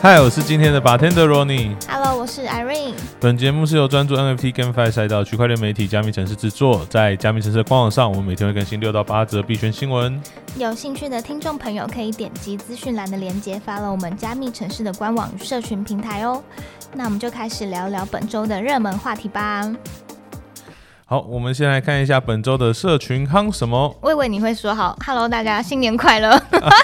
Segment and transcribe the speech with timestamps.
[0.00, 1.74] 嗨，我是今天的 bartender Ronnie。
[1.88, 2.94] Hello，我是 Irene。
[3.18, 10.20] 本节目是由专注 NFT GameFi 赛道区块链媒体加密城市制作，在加密城市的官网上，我们每天会更新六到八则币圈新闻。
[10.56, 16.40] 有兴趣的听众朋友可以点击资讯栏的链接，发了我们加密城市的官网与社群平台哦。
[16.94, 19.68] 那我们就开始聊聊本周的热门话题吧。
[21.10, 23.96] 好，我们先来看一下本周的社群夯什么。
[24.02, 26.28] 我以为你会说好，Hello，大家新年快乐。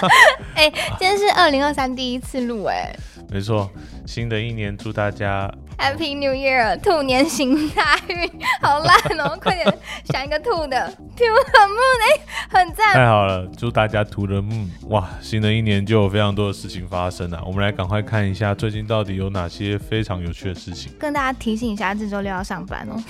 [0.57, 2.91] 哎、今天是二零二三第一次录，哎
[3.29, 3.69] 没错，
[4.07, 5.47] 新的一年祝大家
[5.77, 8.29] ，Happy New Year，兔年行大运，
[8.61, 9.37] 好烂哦！
[9.41, 9.65] 快点
[10.05, 12.93] 想一个兔的，To the moon，哎、很赞。
[12.93, 15.09] 太好了，祝大家图了梦哇！
[15.21, 20.91] 新的一年就有非常多的事情发生啊，我们来赶快看一下最近到底有哪些非常有趣的事情。
[20.99, 23.03] 跟大家提醒一下，这周六要上班哦，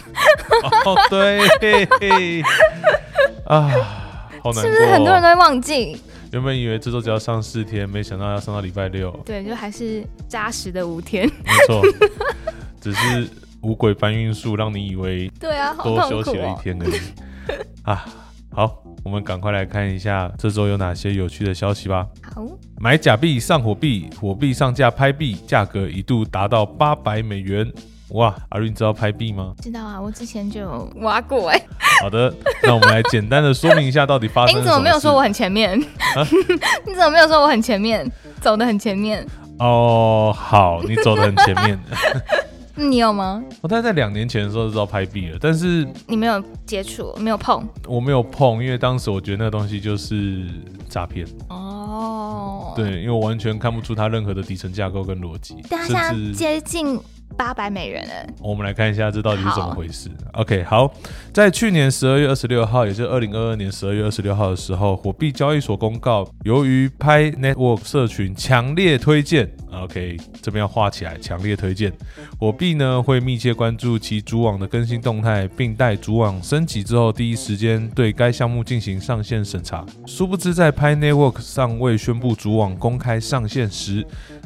[0.85, 1.39] 哦，对，
[3.45, 3.69] 啊，
[4.41, 4.61] 好难、哦。
[4.61, 6.01] 是不是很多人都会忘记？
[6.31, 9.09] 原本以为这周只要上四天，没想到要上到礼拜六。
[9.25, 11.25] 对，就还是扎实的五天。
[11.25, 11.81] 没错，
[12.85, 13.27] 只是
[13.63, 16.61] 五鬼搬运术让你以为对啊，多休息了一。
[16.61, 17.01] 天而已
[17.81, 18.05] 啊。
[18.53, 22.05] 好，我们赶快来看一下这周有哪些有趣的消息吧。
[22.21, 22.45] 好，
[22.79, 27.67] 买假币上火币，火币上架拍币，价格一度达到八百美元。
[28.09, 29.55] 哇，阿瑞，你知道拍币吗？
[29.63, 31.59] 知道啊，我之前就有挖过哎、
[32.01, 35.23] 好的，那我们来简单的说明一下到底发哎、生了你怎么没有说我我？
[35.23, 35.75] 很前面？
[36.85, 38.07] 你怎么没有说我很前面，
[38.39, 39.25] 走的很前面？
[39.57, 41.79] 哦，好，你走的很前面。
[42.75, 43.43] 你有吗？
[43.61, 50.45] 我大概在两年前的时候就知道拍币了，但是你没有接触，没有碰我没有碰，因为当时我觉得那个东西就是
[50.89, 51.25] 诈骗。
[51.49, 56.99] 哦。，对，因为我完全看不出它任何的底层架构跟逻辑，但它接近
[57.37, 58.13] 八百美元了。
[58.39, 60.09] 我们来看一下这到底是怎么回事。
[60.33, 60.91] OK，好，
[61.33, 71.91] 在去年十二月二十六号，也就是二零二二年十二月二十六号的时候，火币交易所公告，由于拍 Network 社群强烈推荐，OK，这边要画起来，强烈推荐，
[72.39, 79.85] 火币呢会密切关注其主网的更新动态，并待主网升级之后，第一时间对该项目进行上线审查。
[80.05, 84.05] 殊不知，在拍 Network 尚未宣布主网公开上线时，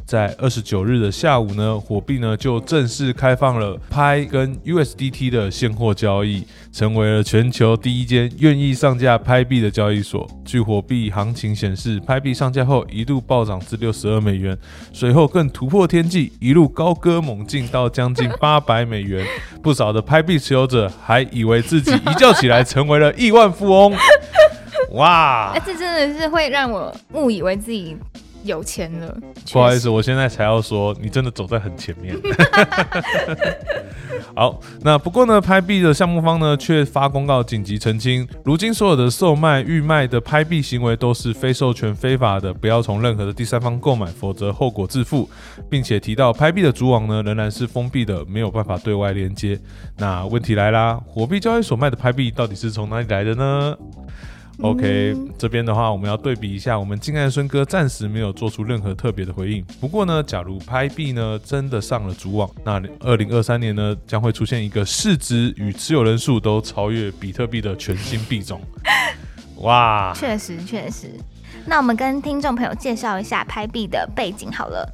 [0.09, 10.27] 在二十九日的下午呢，火币呢就正式开放了拍跟 USDT 的现货交易，成为了全球第一间愿意上架拍币的交易所。
[10.43, 14.57] 据火币行情显示，拍币上架后一度暴涨至六十二美元，
[14.91, 19.23] 随后更突破天际，一路高歌猛进到将近八百美元。
[19.61, 23.93] 不少的拍币持有者还以为自己一觉起来成为了亿万富翁。
[24.93, 25.61] 哇哎、！
[25.63, 25.81] 这真
[26.11, 27.95] 的是会让我误以为自己
[28.43, 29.17] 有钱了。
[29.51, 32.15] 不好意思，我现在才要说，你真的走在很前面。
[34.35, 45.29] 好，那不过呢，拍币的项目方呢却发公告紧急澄清，如今所有的售卖、预卖的拍币行为都是非授权、非法的，不要从任何的第三方购买，否则后果自负，
[45.69, 49.59] 并且提到拍币的主网呢仍然是封闭的，没有办法对外连接。
[49.97, 53.75] 那问题来啦，火币交易所卖的拍币到底是从哪里来的呢
[54.61, 59.63] ？OK，、嗯这边的话，我们要对比一下，我们敬爱的孙哥暂时没有做出任何特别的回应。
[59.79, 68.61] 不过呢，假如拍币呢真的上了主网，那二零二三年呢将会出现一个市值与持有人数都超越比特币的全新币种。
[69.57, 71.11] 哇，确实确实。
[71.65, 74.87] 那我们跟听众朋友介绍一下拍币的背景好了。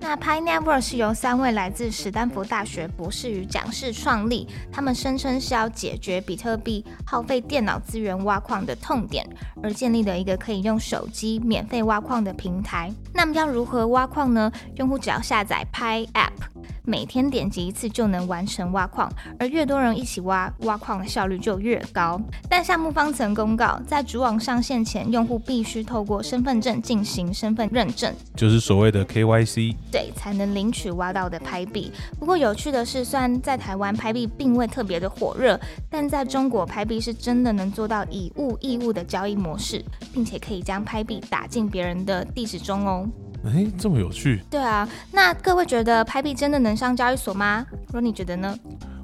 [0.00, 9.26] 那 Pi Network 是由三位来自史丹福大学博士与讲师创立，他们声称是要解决比特币耗费电脑资源挖矿的痛点，
[9.62, 12.92] 而建立了一个可以用手机免费挖矿的平台。
[13.14, 14.52] 那么要如何挖矿呢？
[14.76, 22.20] 用户只要下载 Pi App，每天点击一次就能完成挖矿，而越多人一起挖，挖矿的效率就越高。
[22.48, 29.74] 但项目方曾公告，在主网上线前，用户必须透过身份证进行身份认证，就是所谓的 KYC。
[29.90, 31.90] 对，才能领取挖到的拍币。
[32.18, 35.58] 不过有趣的是，虽然在台湾拍币并未特别的火热，
[35.90, 43.08] 但在中国拍币是真的能做到以物易物的交易模式，并且可以将拍币打进别人的地址中哦。
[43.46, 47.66] 哎，这么有趣，对啊，那各位觉得拍币真的能上交易所吗？
[47.70, 48.58] 如果你觉得呢？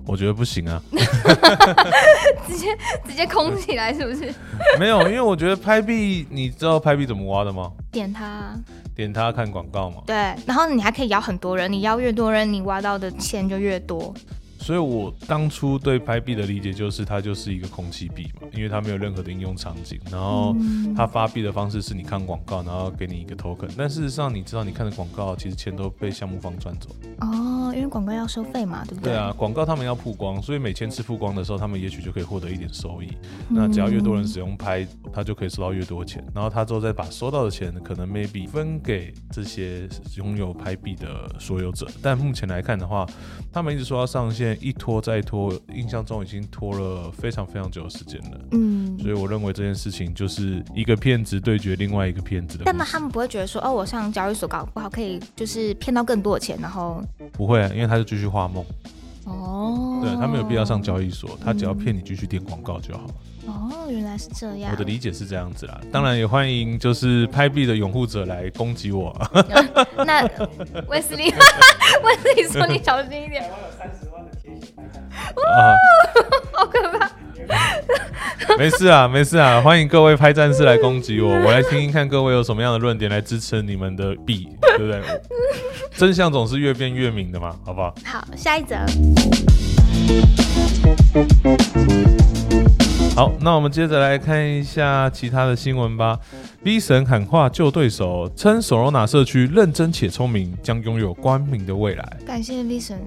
[0.04, 0.82] 我觉得不行啊。
[3.06, 4.34] 直接空起来是不是？
[4.78, 7.70] 没有，因为我觉得拍币，你知道拍币怎么挖的吗？
[7.92, 8.52] 点它，
[8.96, 10.02] 点它看广告嘛。
[10.04, 14.12] 对，然后你还可以邀很多人，你邀越多人，你挖到的钱就越多。
[14.62, 19.98] 所以我当初对拍币的理解就是，它就是一个空气币嘛，因为它没有任何的应用场景。
[20.10, 23.68] 然后嗯它发币的方式是你看广告，然后给你一个 token。
[23.76, 26.88] 但事实上，你知道你看的广告，其实钱都被项目方赚走。
[27.20, 29.12] 哦，因为广告要收费嘛，对不对？
[29.12, 33.08] 对啊，广告他们要曝光，所以每千次曝光的时候，他们也许就可以获得一点收益。
[33.48, 36.24] 那只要越多人使用拍，他就可以收到越多钱。
[36.34, 41.88] 然后他之后再把收到的钱，可能 maybe 分给这些拥有拍币的所有者。
[42.00, 43.04] 但目前来看的话，
[43.52, 48.40] 他们一直说要上线，一拖再拖，印象中已经拖了非常非常久的时间了。
[48.52, 52.64] 嗯，所以我认为这件事情就是一个骗子对决另外一个骗子的。
[52.64, 57.02] 但他们不会觉得说，哦，我上交易所搞不好可以就是骗到更多的钱，然后
[57.32, 58.64] 不会，啊因为他就继续画梦。
[59.24, 63.14] 哦，对他没有必要上交易所，他只要骗你继续点广告就好了。
[63.46, 64.72] 哦，原来是这样。
[64.72, 69.16] 我的理解是这样子啦，当然也欢迎就是拍币的拥护者来攻击我。
[70.04, 70.28] 那
[70.88, 73.48] 威斯利，威斯利说你小心一点。
[76.52, 77.10] 好可怕。
[78.58, 85.00] 没事啊，没事啊，欢迎各位拍战士来攻击我， 我来听听看各位有什么样的论点来支持你们的币，对不对？
[85.96, 87.94] 真相总是越辩越明的嘛，好不好？
[88.04, 88.76] 好，下一则。
[93.14, 96.18] 好，那我们接着来看一下其他的新闻吧。
[96.64, 102.16] V 神喊话救对手，称 Solana 社区认真且聪明，将拥有光明的未来。
[102.26, 102.98] 感谢 V 神，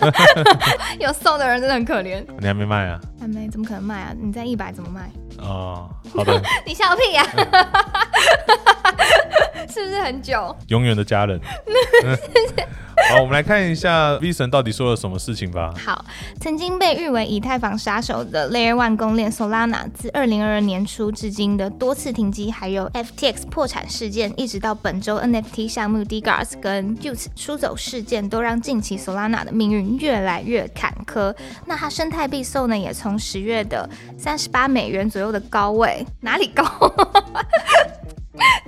[1.00, 2.24] 有送的人真的很可怜。
[2.38, 3.00] 你还没卖啊？
[3.20, 4.14] 还没，怎么可能卖啊？
[4.20, 5.10] 你在一百怎么卖？
[5.40, 6.40] 哦，好的。
[6.66, 7.24] 你笑屁呀？
[9.68, 10.56] 是不是很久？
[10.68, 11.40] 永远的家人。
[13.08, 15.72] 好，我们来看一下 V 神到底说了什么事情吧。
[15.84, 16.04] 好，
[16.38, 31.34] 曾经被誉为以太坊杀手的 Layer One 公链 Solana，自二零二二年初至今的多次停机，还有 FTX 破产事件，一直到本周 NFT 项目 DGARS 跟 Ute 出走事件，都让近期 Solana 的命运越来越坎坷。
[31.64, 33.88] 那它生态币 SO 呢，也从十月的
[34.18, 36.64] 三十八美元左右的高位，哪里高？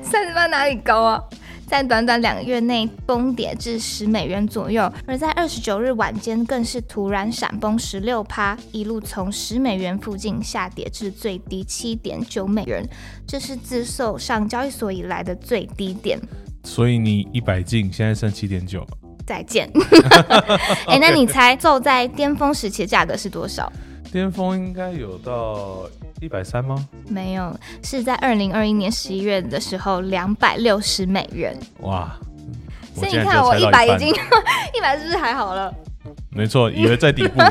[0.02, 1.22] 三十八哪里高啊？
[1.66, 12.86] 在短短两个月内崩跌至十美元左右，而在二十九日晚间更是突然闪崩十六趴，一路从十美元附近下跌至最低七点九美元，
[13.26, 16.20] 这是自售上交易所以来的最低点。
[16.64, 18.86] 所以你一百进，现在剩七点九。
[19.26, 19.70] 再见。
[20.88, 23.72] 哎，那你猜奏在巅峰时期的价格是多少？
[24.12, 25.88] 巅峰应该有到。
[26.20, 26.76] 一百三吗？
[27.08, 31.52] 没有，是在二零二一年十一月的时候，两百六十美元。
[31.80, 32.16] 哇！
[32.94, 34.10] 所以你看，我一百已经
[34.72, 35.74] 一百，是不是还好了？
[36.30, 37.42] 没错，以为在底部。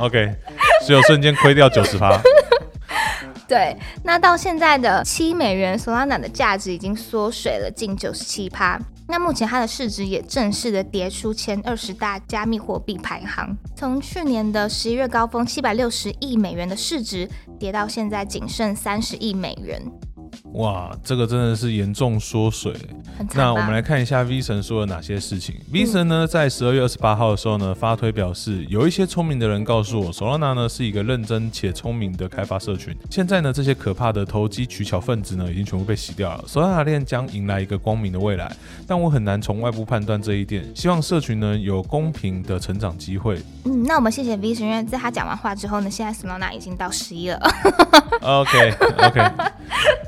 [0.00, 0.34] OK，
[0.84, 2.20] 只有瞬间亏掉九十趴。
[3.46, 8.76] 对，那到现在的七美元，Solana 的价值已经缩水了近九十七趴。
[9.08, 19.80] 那目前它的市值也正式的跌出前二十大加密货币排行，从去年的十一月高峰七百六十亿美元的市值，跌到现在仅剩三十亿美元。
[20.56, 22.72] 哇，这个真的是严重缩水。
[23.34, 25.54] 那我们来看一下 V 神说了哪些事情。
[25.70, 32.96] V 神呢，在十二月二十八号的时候呢，发推表示，有一些聪明的人告诉我，Solana 呢是一个认真且聪明的开发社群。
[33.10, 38.50] 现在呢，这些可怕的投机取巧分子呢，已经全部被洗掉了，Solana 链将迎来一个光明的未来。
[38.86, 40.64] 但我很难从外部判断这一点。
[40.74, 43.38] 希望社群呢有公平的成长机会。
[43.66, 47.38] 嗯，那我们谢谢 V 神，因为在他讲完话之后呢，现在 Solana 已经到十一了。
[48.22, 49.30] OK OK，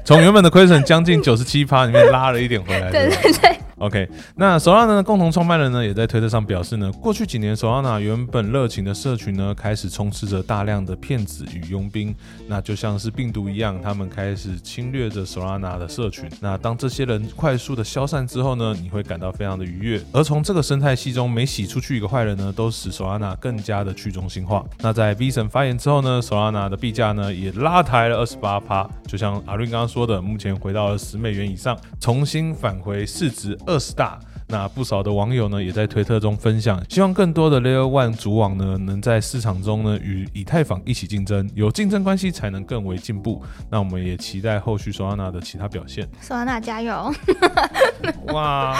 [0.04, 2.90] 从原本的亏损将近九十七趴，里面拉了一点回来。
[2.90, 3.56] 对对对。
[3.78, 12.14] OK，那 Solana 的共同创办人呢，也在推特上表示呢，过去几年 Solana 原本热情的社群呢，开始充斥着大量的骗子与佣兵，
[12.48, 16.28] 那就像是病毒一样，他们开始侵略着 Solana 的社群。
[16.40, 20.02] 那当这些人快速的消散之后呢，你会感到非常的愉悦。
[20.12, 24.64] 而从这个生态系中每洗出去一个坏人呢，都使 Solana 更加的去中心化。
[24.80, 33.56] 那在 V 神发言之后呢，Solana 的币价呢也拉抬了二十八趴，就像阿瑞刚刚说的，目前回到了十美元以上，重新返回市值。
[33.68, 43.42] 二十大，那不少的网友呢也在推特中分享，希望更多的 Layer One 主网呢能在市场中呢与以太坊一起竞争，有竞争关系才能更为进步。
[43.70, 46.08] 那我们也期待后续 Solana 的其他表现。
[46.22, 47.12] Solana 加油！
[48.32, 48.74] 哇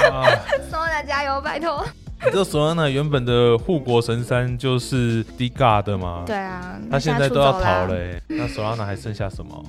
[0.73, 1.85] ，Solana 加油，拜托！
[2.33, 6.25] 这 Solana 原本的护国神山就是 d g a 的吗？
[6.27, 7.95] 对啊，他现在都要逃了，
[8.27, 9.63] 那 Solana 还剩下什么？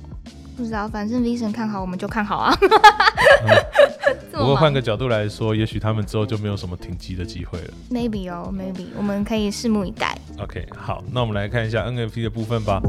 [0.60, 2.54] 不知道，反正 V 神看好，我们就看好啊。
[4.30, 7.68] 不过换个角度来说，也许他们之后就没有什么停机的机会了。
[7.90, 10.14] Maybe 哦，Maybe，我们可以拭目以待。
[10.38, 12.82] OK，好，那我们来看一下 NFT 的部分吧。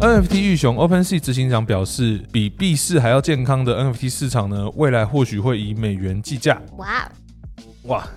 [0.00, 6.58] NFT 玉熊 OpenSea 执行长表示，比币市还要健康的 NFT 市场呢，未来或许会以美元计价。
[6.78, 7.06] 哇
[7.82, 8.08] 哇！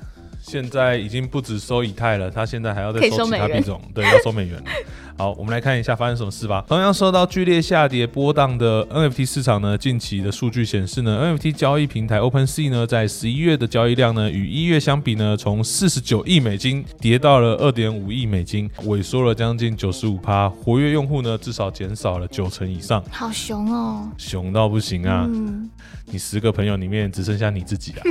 [0.44, 4.62] 现在已经不止收以太了，他现在还要再收其他币种，对，要收美元。
[5.18, 6.64] 好，我们来看一下发生什么事吧。
[6.68, 23.04] 同样受到剧烈下跌波荡的 NFT 市场呢，近期的数据显示呢，NFT 交易平台 OpenSea 呢，在十一月的交易量呢，与一月相比呢，从四十九亿美金跌到了二点五亿美金，萎缩了将近九十五趴，活跃用户呢，至少减少了九成以上。
[23.12, 25.26] 好熊哦，熊到不行啊！
[25.28, 25.70] 嗯，
[26.06, 28.02] 你十个朋友里面只剩下你自己啊。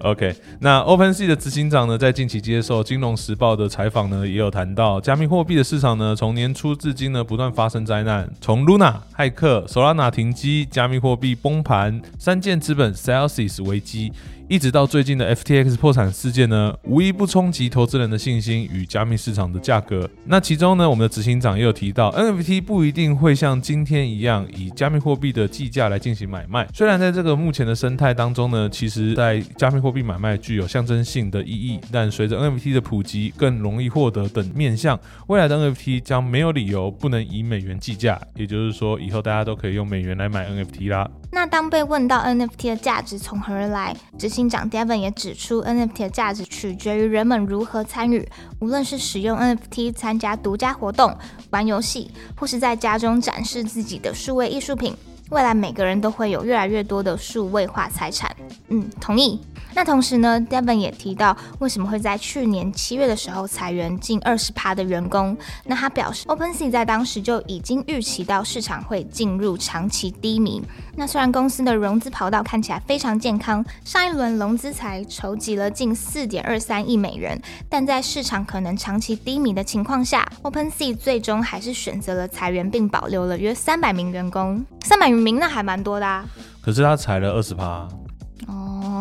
[0.10, 14.12] OK，那 OpenSea 的执行长呢，在近期接受《金融时报》的采访呢，也有谈到，加密货币市场呢，从年初至今呢，不断发生灾难，从 Luna 骇客、Solana 停机、加密货币崩盘、三件资本 Celsius 危机。
[14.50, 20.10] 一直到最近的 FTX 破产事件呢，无一不冲击投资人的信心与加密市场的价格。
[20.24, 26.66] 那其中呢，我们的执行长也有提到，NFT 不一定会像今天一样以加密货币的计价来进行买卖。
[26.74, 38.20] 虽然在这个目前的生态当中呢，其实在加密货币买卖具有象征性的意义，但随着 NFT 的普及，更容易获得等面向，未来的 NFT 将没有理由不能以美元计价。
[38.34, 41.08] 也就是说，以后大家都可以用美元来买 NFT 啦。
[41.30, 48.28] 那当被问到 NFT 的价值从何而来，执行长 Devon 也指出，NFT 的价值取决于人们如何参与，
[48.60, 51.16] 无论是使用 NFT 参加独家活动、
[51.50, 54.94] 玩游戏，或是在家中展示自己的数位艺术品，
[55.30, 58.34] 未来每个人都会有越来越多的数位化财产。
[58.68, 59.40] 嗯，同意。
[59.74, 65.36] 那同时呢，Devon 也提到为什么会在去年七月的时候裁员近二十趴的员工。
[65.64, 70.62] 那他表示，OpenSea 在当时就已经预期到市场会进入长期低迷。
[70.96, 84.64] 那虽然公司的融资跑道看起来非常健康，上一轮融资才筹集了近四点二三亿美元，但在市场可能长期低迷的情况下，OpenSea 最终还是选择了裁员，并保留了约三百名员工。
[84.82, 86.24] 三百余名那还蛮多的啊。
[86.60, 87.88] 可是他裁了二十趴。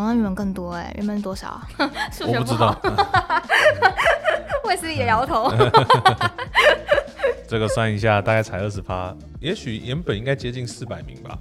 [0.09, 1.61] 哦，原本更多哎，原本多少？
[2.11, 2.75] 数学不好。
[4.65, 5.51] 卫斯理也摇头。
[7.47, 11.37] 这个算一下，大概才二十趴，也许原本应该接近四百名吧。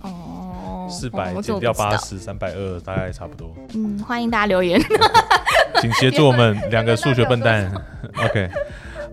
[0.00, 3.54] 哦，四百减掉八十，三百二，大概差不多。
[3.74, 4.80] 嗯，欢迎大家留言，
[5.80, 7.72] 请协助我们两个数学笨蛋。
[8.24, 8.50] OK。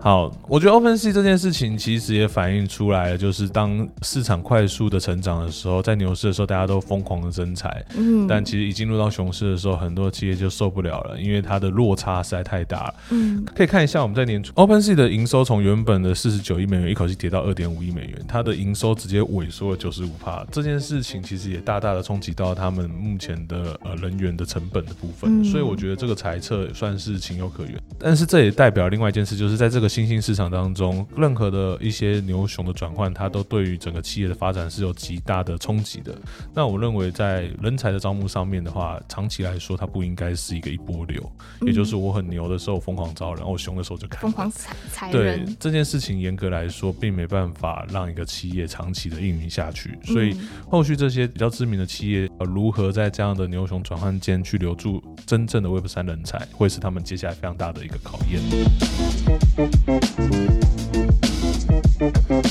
[0.00, 12.94] 好，我觉得 OpenSea 这件事情其实也反映出来了，就是当市场快速的成长的时候，在牛市的时候，大家都疯狂的增财，嗯，但其实一进入到熊市的时候，很多企业就受不了了，因为它的落差实在太大了。
[13.10, 20.46] 嗯，可以看一下我们在年初 OpenSea 的营收从原本的四十九亿美元一口气跌到二点五亿美元，它的营收直接萎缩了九十五帕。
[20.50, 27.78] 这件事情其实也大大的冲击到他们目前的呃人员的成本的部分，所以我觉得这个裁撤算是情有可原。
[27.98, 36.16] 但是这也代表另外一件事，就是在这个新兴市场当中，任何的一些牛熊的转换，它都对于整个企业的发展是有极大的冲击的。
[36.54, 41.20] 那我认为，在人才的招募上面的话，长期来说，它不应该是一个一波流，
[41.62, 49.98] 也就是我很牛的时候疯狂招人，我熊的时候就开疯狂裁裁对这件事情，严格来说，并没办法让一个企业长期的运营下去。
[50.04, 50.36] 所以，
[50.70, 58.40] 后续这些比较知名的企业，呃，如何在这样的牛熊转换间去留住真正的 Web 三人才，会是他们接下来非常大的一个考验。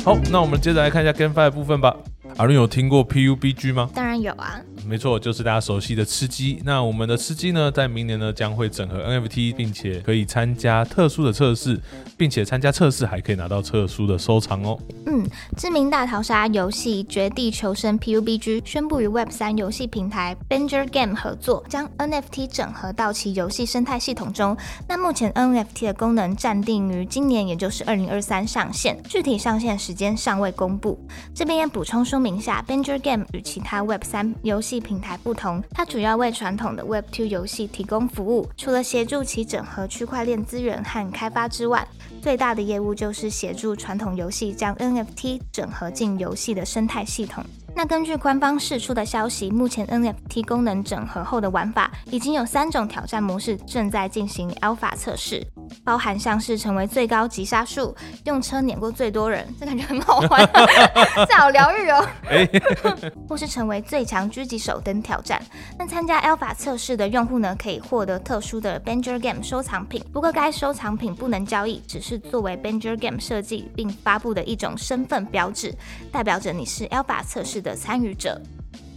[0.03, 1.95] 好，那我们接着来看一下 GameFi 的部分吧。
[2.38, 3.89] 阿伦有听过 PUBG 吗？
[4.21, 4.59] 有啊。
[4.85, 6.61] 没错，就是大家熟悉的吃鸡。
[6.65, 11.79] 那我们的吃鸡呢，在明年呢将会整合 NFT，并且可以参加特殊的测试，
[12.17, 14.79] 并且参加测试还可以拿到特殊的收藏哦。
[15.05, 15.25] 嗯，
[15.57, 24.55] 知名大逃杀游戏《绝地求生》PUBG 宣布与 Web 三游戏平台 benger Game 合作，将 NFT 整合到其游戏生态系统中。
[24.88, 30.99] 那目前 NFT 的功能暂定于今年，也就是二零二三上线，具体上线时间尚未公布。
[31.33, 38.49] 这边也补充说明下 benger Game 与其他 Web 三游戏平台不同，它主要为传统的 Web2 游戏提供服务。
[38.57, 41.87] 除了协助其整合区块链资源和开发之外，
[42.19, 47.45] 最大的业务就是协助传统游戏将 NFT 整合进游戏的生态系统。
[47.75, 55.45] 那根据官方释出的消息，目前 NFT 功能整合后的玩法已经有三种挑战模式正在进行 Alpha 测试，
[55.83, 57.95] 包含像是成为最高急杀数、
[58.25, 60.49] 用车碾过最多人，这感觉很好玩，
[61.27, 62.07] 这好疗愈哦，
[63.27, 65.41] 或是成为最强狙击手等挑战。
[65.77, 75.73] 那参加 Alpha 测试的用户呢，可以获得特殊的 Benjer Game 收藏品，不过该收藏品不能交易，只是作为 Benjer Game 设计并发布的一种身份标志，
[76.11, 78.41] 代表着你是 Alpha 测试的参与者。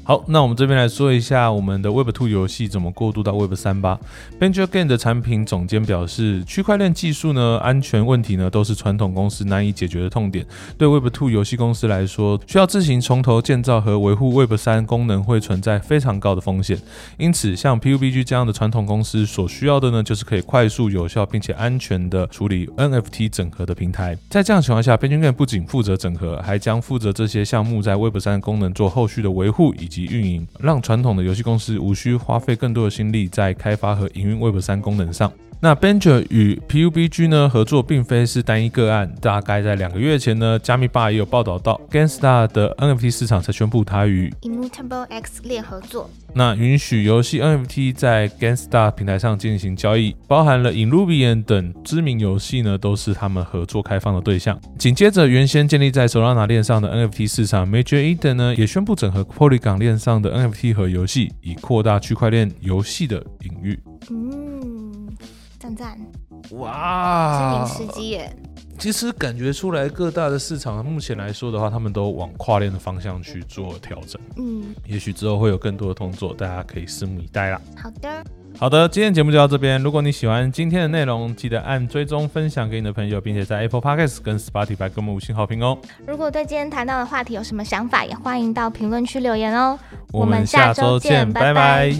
[0.04, 4.00] 好，那我们这边来说一下我们的 Web Two 游戏怎么过渡到 Web 三吧。
[4.40, 10.44] Benjo Game 的产品总监表示，区块链技术呢，安全问题呢，都是传统公司难以解决的痛点。
[10.76, 16.76] 对 Web Two 游戏公司来说，需要自行从头建造和维护 Web 三功能会存在非常高的风险。
[17.16, 24.18] 因此，像 PUBG 这样的传统公司所需要的呢，就是可以快速、有效并且安全的处理 NFT 整合的平台。
[24.28, 29.91] 在这样情况下，Benjo Game 不仅负责整合，还将负责这些项目在 Web 三功能做后续的维护以。
[29.92, 35.30] 及运营，让传统的游戏公司无需花费更多的心力在开发和营运 Web 三功能上。
[35.64, 39.14] 那 Bencher 与 PUBG 呢合作，并非是单一个案。
[39.20, 46.10] 大概在两个月前呢，加密吧也有报道到，Gangstar 的 NFT 市场才宣布它与 Immutable X 链合作。
[46.34, 54.60] 那允许游戏 NFT 在 Gangstar 平台上进行交易，包含了 Inrubian 等知名游戏呢，都是他们合作开放的对象。
[54.76, 63.78] 紧接着，原先建立在 Solana 链上的 NFT 市场 Major Eden 呢，也宣布整合 Polygon 链上的 NFT 和游戏，以扩大区块链游戏的领域。
[64.10, 64.41] 嗯，
[65.74, 65.98] 赞
[66.50, 68.36] 赞，哇，知名司机耶。
[68.78, 74.20] 其实感觉出来，各大的市场目前来说的话，他们都往跨链的方向去做调整。
[74.36, 77.60] 嗯，也许之后会有更多的动作，大家可以拭目以待啦。
[77.76, 78.24] 好的，
[78.58, 79.80] 好的，今天节目就到这边。
[79.80, 85.78] 如果你喜欢今天的内容，记得按追踪、分享给你的朋友，并且在 Apple Podcast 跟 Spotify 给我们五星好评哦。
[86.06, 89.78] 如果对今天谈到的话题有什么想法，也欢迎到评论区留言哦。
[90.12, 91.94] 我们下周见，拜拜。